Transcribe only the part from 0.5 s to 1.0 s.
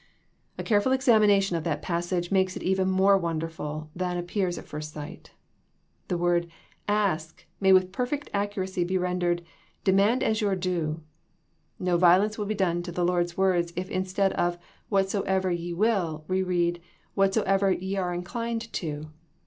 A careful